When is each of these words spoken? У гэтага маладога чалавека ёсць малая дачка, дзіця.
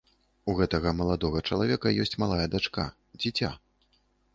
У 0.53 0.55
гэтага 0.59 0.93
маладога 1.01 1.39
чалавека 1.49 1.95
ёсць 2.07 2.17
малая 2.25 2.43
дачка, 2.59 2.91
дзіця. 3.23 3.57